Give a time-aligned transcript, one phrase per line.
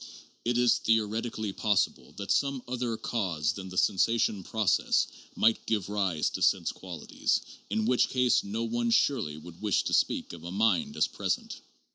[0.43, 6.31] It is theoretically possible that some other cause than the sensation process might give rise
[6.31, 7.39] to sense qualities,
[7.69, 11.61] in which case no one surely would wish to speak of a mind as present.